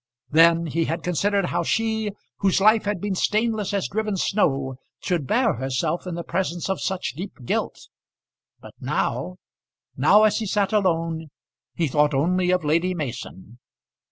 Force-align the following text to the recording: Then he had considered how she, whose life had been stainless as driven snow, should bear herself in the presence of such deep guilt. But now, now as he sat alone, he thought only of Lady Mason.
Then 0.31 0.65
he 0.65 0.85
had 0.85 1.03
considered 1.03 1.45
how 1.45 1.61
she, 1.61 2.09
whose 2.39 2.59
life 2.59 2.85
had 2.85 2.99
been 2.99 3.13
stainless 3.13 3.71
as 3.71 3.87
driven 3.87 4.17
snow, 4.17 4.77
should 4.99 5.27
bear 5.27 5.53
herself 5.53 6.07
in 6.07 6.15
the 6.15 6.23
presence 6.23 6.71
of 6.71 6.81
such 6.81 7.13
deep 7.13 7.45
guilt. 7.45 7.87
But 8.59 8.73
now, 8.79 9.35
now 9.95 10.23
as 10.23 10.39
he 10.39 10.47
sat 10.47 10.73
alone, 10.73 11.27
he 11.75 11.87
thought 11.87 12.15
only 12.15 12.49
of 12.49 12.63
Lady 12.65 12.95
Mason. 12.95 13.59